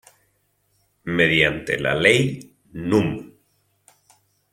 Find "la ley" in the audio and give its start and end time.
1.79-2.55